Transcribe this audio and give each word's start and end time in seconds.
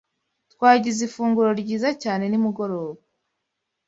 Twagize 0.53 0.99
ifunguro 1.07 1.49
ryiza 1.61 1.89
cyane 2.03 2.23
nimugoroba. 2.27 3.01